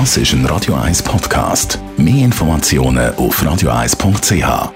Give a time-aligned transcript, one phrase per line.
[0.00, 1.78] Das ist ein Radio 1 Podcast.
[1.96, 4.72] Mehr Informationen auf radio1.ch.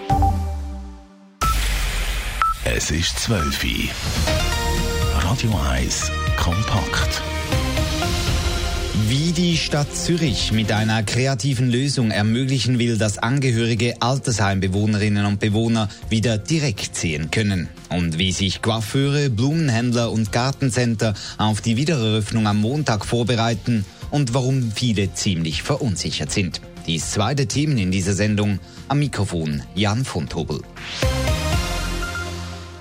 [2.65, 3.71] Es ist 12 Uhr.
[5.21, 7.21] Radio 1 kompakt.
[9.09, 15.89] Wie die Stadt Zürich mit einer kreativen Lösung ermöglichen will, dass Angehörige Altersheimbewohnerinnen und Bewohner
[16.09, 17.69] wieder direkt sehen können.
[17.89, 24.73] Und wie sich Coiffeure, Blumenhändler und Gartencenter auf die Wiedereröffnung am Montag vorbereiten und warum
[24.73, 26.61] viele ziemlich verunsichert sind.
[26.87, 28.59] Dies zweite Themen in dieser Sendung.
[28.89, 30.63] Am Mikrofon Jan von Tobel.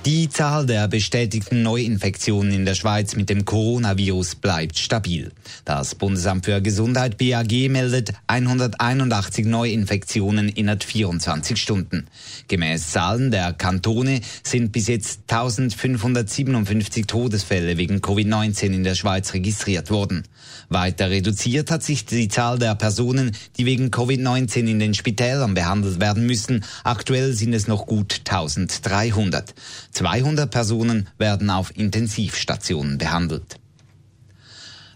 [0.07, 5.33] Die Zahl der bestätigten Neuinfektionen in der Schweiz mit dem Coronavirus bleibt stabil.
[5.65, 12.07] Das Bundesamt für Gesundheit BAG meldet 181 Neuinfektionen innerhalb 24 Stunden.
[12.47, 19.91] Gemäß Zahlen der Kantone sind bis jetzt 1557 Todesfälle wegen Covid-19 in der Schweiz registriert
[19.91, 20.23] worden.
[20.69, 25.99] Weiter reduziert hat sich die Zahl der Personen, die wegen Covid-19 in den Spitälern behandelt
[25.99, 26.63] werden müssen.
[26.85, 29.53] Aktuell sind es noch gut 1300.
[29.97, 33.55] 200 Personen werden auf Intensivstationen behandelt.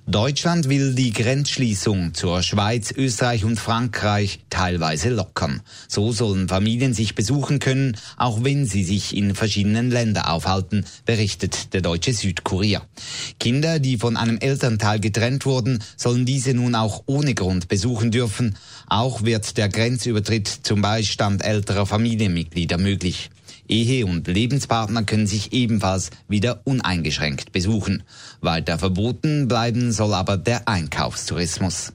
[0.05, 5.61] Deutschland will die Grenzschließung zur Schweiz, Österreich und Frankreich teilweise lockern.
[5.87, 11.73] So sollen Familien sich besuchen können, auch wenn sie sich in verschiedenen Ländern aufhalten, berichtet
[11.73, 12.83] der deutsche Südkurier.
[13.39, 18.55] Kinder, die von einem Elternteil getrennt wurden, sollen diese nun auch ohne Grund besuchen dürfen.
[18.85, 23.31] Auch wird der Grenzübertritt zum Beistand älterer Familienmitglieder möglich.
[23.71, 28.03] Ehe- und Lebenspartner können sich ebenfalls wieder uneingeschränkt besuchen.
[28.41, 31.93] Weiter verboten bleiben soll aber der Einkaufstourismus.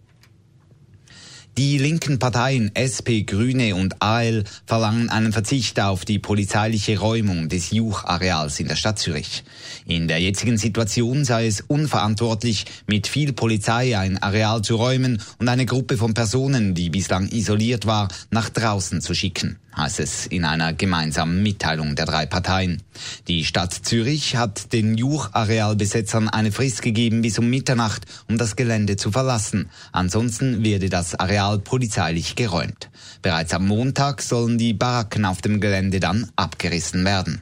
[1.59, 7.71] Die linken Parteien SP, Grüne und AL verlangen einen Verzicht auf die polizeiliche Räumung des
[7.71, 9.43] Juch-Areals in der Stadt Zürich.
[9.87, 15.49] In der jetzigen Situation sei es unverantwortlich, mit viel Polizei ein Areal zu räumen und
[15.49, 20.45] eine Gruppe von Personen, die bislang isoliert war, nach draußen zu schicken heißt es in
[20.45, 22.83] einer gemeinsamen Mitteilung der drei Parteien.
[23.29, 28.97] Die Stadt Zürich hat den Juch-Arealbesetzern eine Frist gegeben bis um Mitternacht, um das Gelände
[28.97, 29.69] zu verlassen.
[29.93, 32.91] Ansonsten werde das Areal polizeilich geräumt.
[33.23, 37.41] Bereits am Montag sollen die Baracken auf dem Gelände dann abgerissen werden.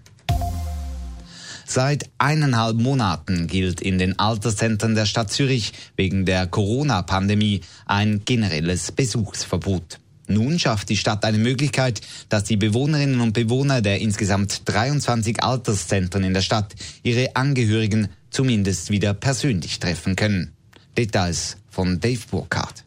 [1.66, 8.92] Seit eineinhalb Monaten gilt in den Alterszentren der Stadt Zürich wegen der Corona-Pandemie ein generelles
[8.92, 9.98] Besuchsverbot.
[10.26, 16.25] Nun schafft die Stadt eine Möglichkeit, dass die Bewohnerinnen und Bewohner der insgesamt 23 Alterszentren
[16.25, 20.53] in der Stadt ihre Angehörigen zumindest wieder persönlich treffen können.
[20.97, 22.84] Details von Dave Burkhardt.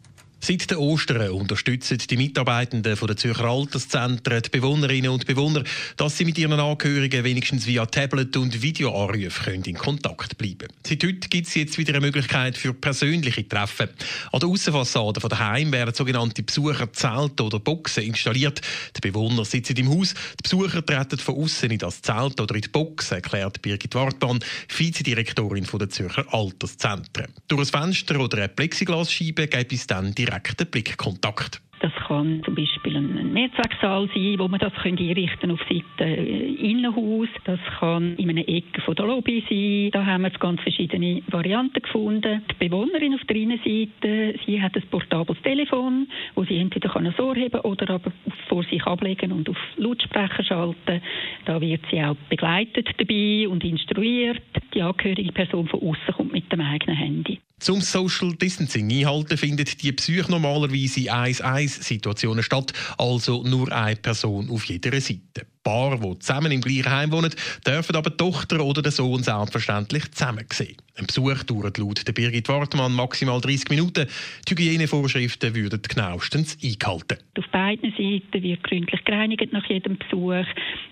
[0.47, 5.65] Seit den Ostern unterstützen die Mitarbeitenden der Zürcher Alterszentren die Bewohnerinnen und Bewohner,
[5.97, 10.73] dass sie mit ihren Angehörigen wenigstens via Tablet und Videoanrufe in Kontakt bleiben können.
[10.87, 13.89] Seit heute gibt es jetzt wieder eine Möglichkeit für persönliche Treffen.
[14.31, 18.61] An der Aussenfassade der Heim werden sogenannte Besucherzelte oder Boxen installiert.
[18.95, 22.61] Die Bewohner sitzen im Haus, die Besucher treten von außen in das Zelt oder in
[22.61, 27.33] die Box, erklärt Birgit Wartmann, Vizedirektorin der Zürcher Alterszentren.
[27.49, 31.61] Durch ein Fenster oder eine Plexiglasscheibe gibt es dann die direkten Blickkontakt.
[31.79, 37.27] Das kann zum Beispiel ein Netzwerksaal sein, wo man das einrichten auf Seite äh, Innenhaus.
[37.43, 39.91] Das kann in einer Ecke von der Lobby sein.
[39.91, 42.41] Da haben wir ganz verschiedene Varianten gefunden.
[42.49, 47.61] Die Bewohnerin auf der Innenseite, sie hat ein portables Telefon, wo sie entweder kann heben
[47.61, 48.11] oder aber
[48.47, 51.01] vor sich ablegen und auf Lautsprecher schalten.
[51.45, 54.41] Da wird sie auch begleitet dabei und instruiert.
[54.73, 57.39] Die angehörige Person von außen kommt mit dem eigenen Handy.
[57.59, 64.51] Zum Social Distancing einhalten findet die Psych normalerweise in 1-1-Situationen statt, also nur eine Person
[64.51, 65.47] auf jeder Seite.
[65.63, 67.33] Paar, die zusammen im gleichen Heim wohnen,
[67.65, 70.77] dürfen aber die Tochter oder der Sohn selbstverständlich zusammen sehen.
[70.99, 74.07] Ein Besuch dauert laut der Birgit Wartmann maximal 30 Minuten.
[74.47, 77.19] Die Hygienevorschriften würden genauestens eingehalten.
[77.37, 80.45] Auf beiden Seiten wird gründlich gereinigt nach jedem Besuch.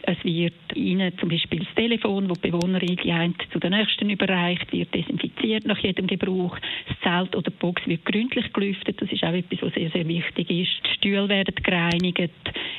[0.03, 4.71] Es wird Ihnen zum Beispiel das Telefon, das die Bewohnerin die zu der nächsten überreicht,
[4.71, 6.55] wird desinfiziert nach jedem Gebrauch.
[6.87, 9.01] Das Zelt oder die Box wird gründlich gelüftet.
[9.01, 10.85] Das ist auch etwas, was sehr, sehr wichtig ist.
[10.85, 12.29] Die Stühle werden gereinigt.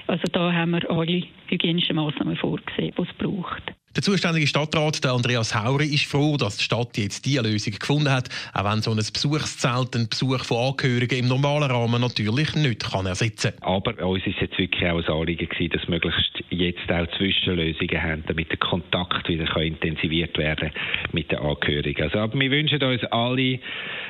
[0.06, 3.74] Also da haben wir alle hygienischen Maßnahmen vorgesehen, die es braucht.
[3.96, 8.10] Der zuständige Stadtrat, der Andreas Hauri, ist froh, dass die Stadt jetzt diese Lösung gefunden
[8.10, 12.90] hat, auch wenn so ein Besuchszelt den Besuch von Angehörigen im normalen Rahmen natürlich nicht
[12.92, 13.72] kann ersetzen kann.
[13.72, 18.24] Aber uns ist jetzt wirklich auch ein Anliegen gewesen, dass möglichst jetzt auch Zwischenlösungen haben,
[18.26, 20.72] damit der Kontakt wieder kann intensiviert werden
[21.12, 22.02] mit den Angehörigen.
[22.02, 23.60] Also, aber wir wünschen uns alle,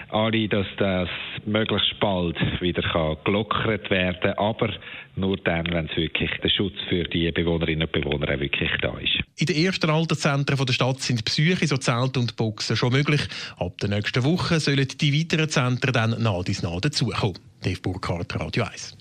[0.08, 1.08] alle, dass das
[1.44, 4.72] möglichst bald wieder kann gelockert werden kann,
[5.16, 9.18] nur dann, wenn es wirklich der Schutz für die Bewohnerinnen und Bewohner wirklich da ist.
[9.38, 13.22] In der meisten Alterszentren der Stadt sind Besuche, so Zelte und Boxen schon möglich.
[13.58, 17.38] Ab der nächsten Woche sollen die weiteren Zentren dann dies nah dazukommen.
[17.62, 18.96] Dave Burkhardt, Radio 1.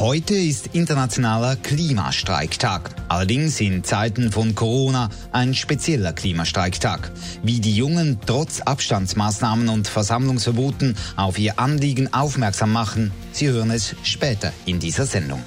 [0.00, 2.90] Heute ist internationaler Klimastreiktag.
[3.08, 7.12] Allerdings in Zeiten von Corona ein spezieller Klimastreiktag.
[7.44, 13.94] Wie die Jungen trotz Abstandsmaßnahmen und Versammlungsverboten auf ihr Anliegen aufmerksam machen, Sie hören es
[14.02, 15.44] später in dieser Sendung.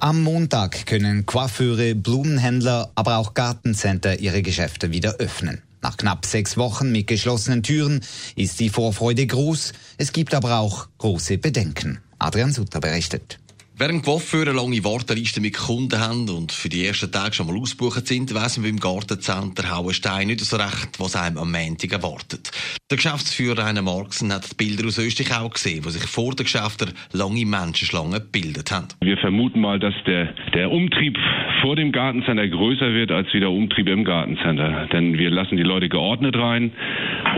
[0.00, 5.62] Am Montag können Coiffeure, Blumenhändler, aber auch Gartencenter ihre Geschäfte wieder öffnen.
[5.82, 8.00] Nach knapp sechs Wochen mit geschlossenen Türen
[8.36, 9.72] ist die Vorfreude groß.
[9.98, 11.98] Es gibt aber auch große Bedenken.
[12.20, 13.40] Adrian Sutter berichtet.
[13.74, 18.06] Während Coiffeure lange Wartelisten mit Kunden haben und für die ersten Tage schon mal ausgebucht
[18.06, 22.50] sind, weiss man beim Gartencenter Hauenstein nicht so recht, was einem am Montag erwartet.
[22.90, 26.44] Der Geschäftsführer Rainer Marxen hat die Bilder aus Österreich auch gesehen, wo sich vor den
[26.44, 28.88] Geschäften lange Menschenschlangen gebildet haben.
[29.00, 31.16] Wir vermuten mal, dass der, der Umtrieb
[31.62, 34.88] vor dem Gartencenter größer wird als wieder Umtrieb im Gartencenter.
[34.92, 36.72] Denn wir lassen die Leute geordnet rein.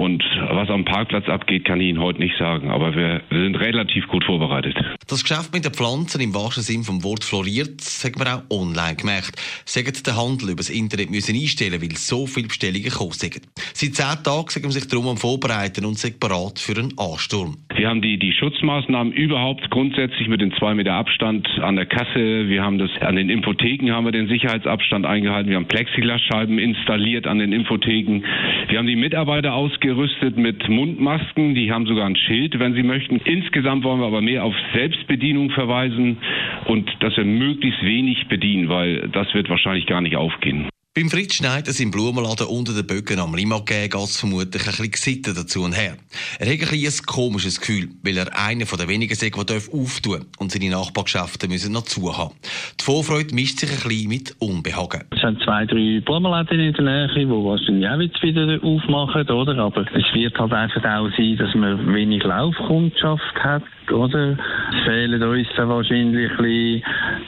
[0.00, 2.70] Und was am Parkplatz abgeht, kann ich Ihnen heute nicht sagen.
[2.70, 4.76] Aber wir sind relativ gut vorbereitet.
[5.06, 8.43] Das Geschäft mit den Pflanzen im wahrsten Sinn vom Wort floriert, das hat man auch
[8.50, 9.37] online gemerkt.
[9.65, 13.43] Sagt der Handel über das Internet müssen einstellen, weil so viele Bestellungen gekommen sind.
[13.75, 17.59] Seit zehn Tagen sind sich darum am Vorbereiten und sind bereit für einen Ansturm.
[17.75, 22.49] Wir haben die, die Schutzmaßnahmen überhaupt grundsätzlich mit den zwei Meter Abstand an der Kasse.
[22.49, 25.50] Wir haben das an den Infotheken haben wir den Sicherheitsabstand eingehalten.
[25.50, 28.23] Wir haben Plexiglasscheiben installiert an den Infotheken.
[28.69, 31.56] Wir haben die Mitarbeiter ausgerüstet mit Mundmasken.
[31.56, 33.21] Die haben sogar ein Schild, wenn sie möchten.
[33.25, 36.19] Insgesamt wollen wir aber mehr auf Selbstbedienung verweisen
[36.67, 40.69] und dass wir möglichst wenig bedienen, weil das wird wahrscheinlich gar nicht aufgehen.
[40.96, 45.23] Beim Fritz Schneider im Blumenladen unter den Böcken am Limagé geht es vermutlich ein bisschen
[45.25, 45.96] dazu und her.
[46.38, 50.20] Er hat ein, bisschen ein komisches Gefühl, weil er einer der wenigen ist, der auftun
[50.20, 52.37] darf und seine Nachbargeschäfte müssen noch zu haben.
[52.81, 55.02] Die Vorfreude mischt sich ein bisschen mit Unbehagen.
[55.11, 59.58] Es sind zwei, drei Blumenläden in der Nähe, die wahrscheinlich auch jetzt wieder aufmachen, oder?
[59.58, 64.36] Aber es wird halt einfach auch sein, dass man wenig Laufkundschaft hat oder?
[64.84, 66.82] Fehlen uns wahrscheinlich ein bisschen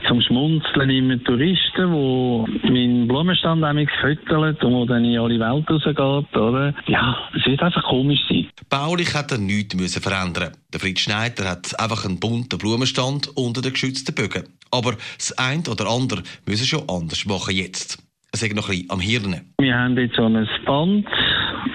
[0.09, 3.65] zum Schmunzeln immer Touristen, die meinen Blumenstand
[4.01, 6.75] füttern und wo dann in alle Welt rausgeht, oder?
[6.87, 8.49] Ja, es wird einfach komisch sein.
[8.69, 10.53] Baulich hat er nichts müssen verändern.
[10.73, 14.45] Der Fritz Schneider hat einfach einen bunten Blumenstand unter den geschützten Bögen.
[14.71, 17.99] Aber das eine oder andere müssen schon anders machen jetzt.
[18.33, 19.41] Es ist noch ein bisschen am Hirn.
[19.59, 21.07] Wir haben jetzt so ein Band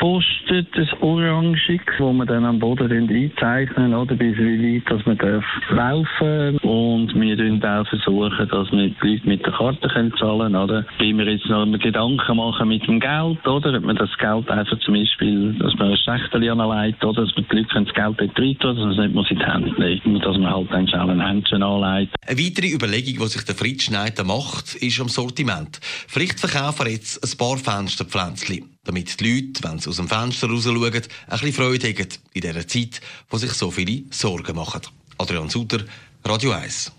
[0.01, 5.18] postet, das Orangig, wo wir dann am Boden einzeichnen, oder, bis wie weit dass man
[5.19, 10.12] darf laufen Und wir versuchen auch, versuchen, dass wir die Leute mit der Karte können
[10.18, 10.86] zahlen oder?
[10.98, 13.77] Wenn wir jetzt noch Gedanken machen mit dem Geld, oder?
[13.77, 17.21] Ob man das Geld einfach zum Beispiel, dass man ein Schächtel anlegt, oder?
[17.24, 19.45] Dass man die Leute das Geld dort rein dass man es nicht muss in die
[19.45, 20.24] Hände legen muss.
[20.24, 22.15] Dass man halt dann schnell ein Händchen anlegt.
[22.25, 25.80] Eine weitere Überlegung, die sich der Fritz Schneider macht, ist am Sortiment.
[26.07, 30.50] Vielleicht verkaufen wir jetzt ein paar Fensterpflänzchen damit die Leute, wenn sie aus dem Fenster
[30.50, 34.81] raus schauen, ein bisschen Freude haben in dieser Zeit, wo sich so viele Sorgen machen.
[35.18, 35.80] Adrian Suter,
[36.24, 36.92] Radio 1.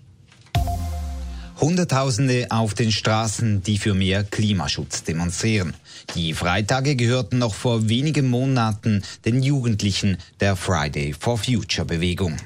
[1.59, 5.73] Hunderttausende auf den Straßen, die für mehr Klimaschutz demonstrieren.
[6.15, 12.37] Die Freitage gehörten noch vor wenigen Monaten den Jugendlichen der Friday for Future Bewegung.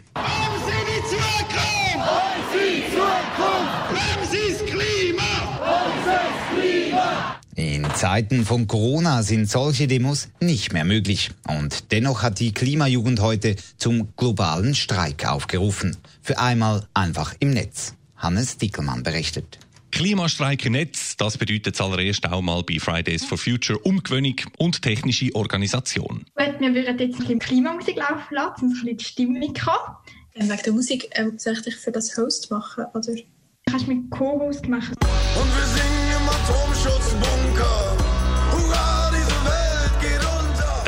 [7.98, 11.32] Zeiten von Corona sind solche Demos nicht mehr möglich.
[11.48, 15.98] Und dennoch hat die Klimajugend heute zum globalen Streik aufgerufen.
[16.21, 17.95] Für einmal einfach im Netz.
[18.16, 19.57] Hannes Dickelmann berichtet.
[19.90, 25.33] Klimastreik im Netz, das bedeutet zuallererst auch mal bei Fridays for Future Umgewöhnung und technische
[25.33, 26.24] Organisation.
[26.36, 29.95] Wir würden jetzt ein bisschen Klimamusik laufen lassen, um ein bisschen die Stimmung haben.
[30.36, 33.16] Ähm, wegen der Musik soll ich dich für das Host machen, oder?
[33.68, 34.94] Kannst du mich Co-Host machen.
[35.02, 35.96] Und wir singen
[36.47, 38.06] Atomschutzbunker.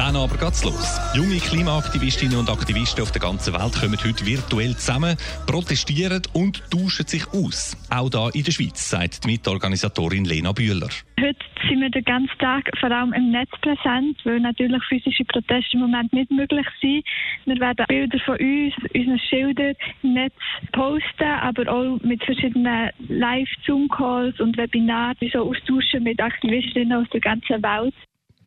[0.09, 0.99] 10 aber geht's los.
[1.13, 7.05] Junge Klimaaktivistinnen und Aktivisten auf der ganzen Welt kommen heute virtuell zusammen, protestieren und tauschen
[7.05, 7.77] sich aus.
[7.91, 10.89] Auch hier in der Schweiz, sagt die Mitorganisatorin Lena Bühler.
[11.19, 11.37] Heute
[11.67, 15.81] sind wir den ganzen Tag vor allem im Netz präsent, weil natürlich physische Proteste im
[15.81, 17.03] Moment nicht möglich sind.
[17.45, 20.33] Wir werden Bilder von uns, unseren Schildern im Netz
[20.71, 27.61] posten, aber auch mit verschiedenen Live-Zoom-Calls und Webinaren, so austauschen mit Aktivistinnen aus der ganzen
[27.61, 27.93] Welt.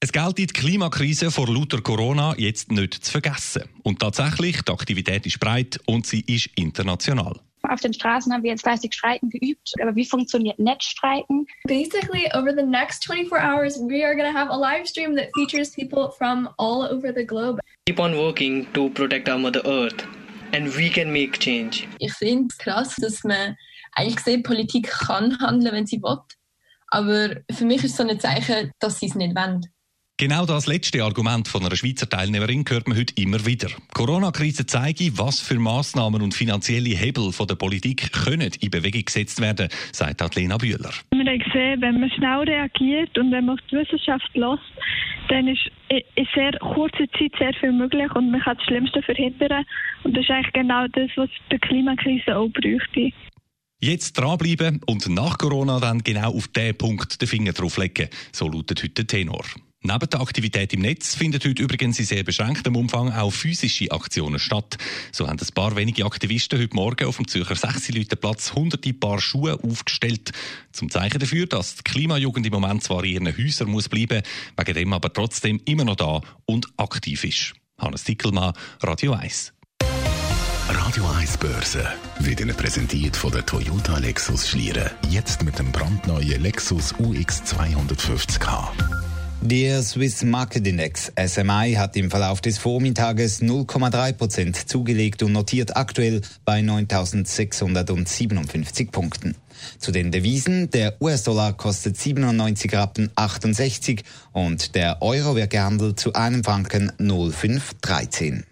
[0.05, 3.69] Es gilt die Klimakrise vor lauter Corona jetzt nicht zu vergessen.
[3.85, 7.39] Und tatsächlich, die Aktivität ist breit und sie ist international.
[7.63, 9.73] Auf den Straßen haben wir jetzt fleißig Streiken geübt.
[9.81, 11.47] Aber wie funktioniert Netzstreiken?
[11.69, 15.29] Basically, over the next 24 hours, we are going to have a live stream that
[15.37, 17.61] features people from all over the globe.
[17.87, 20.05] Keep on working to protect our Mother Earth
[20.53, 21.87] and we can make change.
[22.01, 23.57] Ich finde es krass, dass man
[23.93, 26.19] eigentlich gesehen, Politik kann handeln, wenn sie will.
[26.89, 29.65] Aber für mich ist es so ein Zeichen, dass sie es nicht wollen.
[30.23, 33.67] Genau das letzte Argument von einer Schweizer Teilnehmerin hört man heute immer wieder.
[33.67, 39.05] Die Corona-Krise zeige, was für Massnahmen und finanzielle Hebel von der Politik können in Bewegung
[39.05, 40.93] gesetzt werden, sagt Adlena Bühler.
[41.11, 44.63] Wir haben gesehen, wenn man schnell reagiert und wenn man auf die Wissenschaft lässt,
[45.29, 49.65] dann ist in sehr kurzer Zeit sehr viel möglich und man kann das Schlimmste verhindern.
[50.05, 53.11] Und das ist eigentlich genau das, was die Klimakrise auch bräuchte.
[53.81, 58.09] Jetzt dranbleiben und nach Corona dann genau auf diesen Punkt den Finger drauflegen.
[58.31, 59.43] So lautet heute der Tenor.
[59.85, 64.39] Neben der Aktivität im Netz findet heute übrigens in sehr beschränktem Umfang auch physische Aktionen
[64.39, 64.79] statt.
[65.11, 69.59] So haben ein paar wenige Aktivisten heute Morgen auf dem Zürcher Sechsileutenplatz hunderte Paar Schuhe
[69.61, 70.31] aufgestellt.
[70.71, 74.23] Zum Zeichen dafür, dass die Klimajugend im Moment zwar in ihren Häusern muss bleiben,
[74.57, 77.55] wegen dem aber trotzdem immer noch da und aktiv ist.
[77.77, 79.53] Hannes Dickelmann, Radio 1.
[80.69, 81.85] Radio 1 Börse
[82.21, 84.91] wird Ihnen präsentiert von der Toyota Lexus Schlieren.
[85.11, 89.02] Jetzt mit dem brandneuen Lexus UX 250k.
[89.45, 95.77] Der Swiss Market Index SMI hat im Verlauf des Vormittages 0,3 Prozent zugelegt und notiert
[95.77, 99.35] aktuell bei 9.657 Punkten.
[99.79, 106.13] Zu den Devisen, der US-Dollar kostet 97 Rappen 68 und der Euro wird gehandelt zu
[106.13, 108.45] einem Franken 0,513.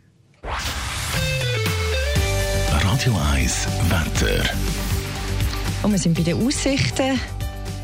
[2.69, 4.43] Radio 1 Wetter.
[5.85, 7.21] Und wir sind bei den Aussichten.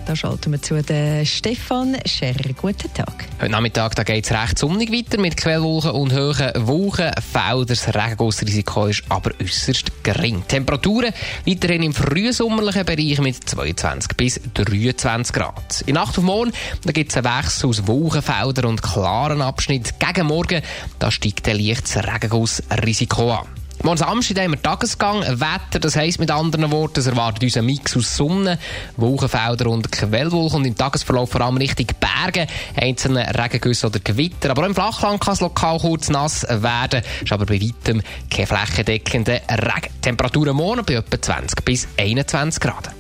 [0.07, 2.53] Da schalten wir zu den Stefan Scherrer.
[2.57, 3.25] Guten Tag.
[3.41, 7.67] Heute Nachmittag geht es recht sonnig weiter mit Quellwolken und hohen Wolkenfeldern.
[7.67, 10.45] Das Regengussrisiko ist aber äußerst gering.
[10.47, 11.13] Temperaturen
[11.45, 15.83] weiterhin im frühsommerlichen Bereich mit 22 bis 23 Grad.
[15.87, 16.53] In Nacht auf morgen
[16.85, 19.95] gibt es einen Wechsel aus Wolkenfeldern und klaren Abschnitt.
[19.99, 20.63] Gegen Morgen
[21.01, 23.66] da steigt ein leichtes Regengussrisiko an.
[23.87, 27.67] Morgen Samstag haben wir Tagesgang, Wetter, das heisst mit anderen Worten, es erwartet uns ein
[27.67, 28.59] Mix aus Sonne,
[28.97, 34.51] Wolkenfelder und Quellwolken und im Tagesverlauf vor allem Richtung Berge, einzelne Regengüsse oder Gewitter.
[34.51, 38.47] Aber auch im Flachland kann es lokal kurz nass werden, ist aber bei weitem keine
[38.49, 39.95] flächendeckende Regen.
[40.03, 42.91] Temperaturen morgen bei etwa 20 bis 21 Grad.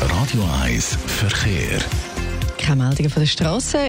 [0.00, 1.80] Radio 1 Verkehr.
[2.56, 3.88] Keine Meldungen von der Straße.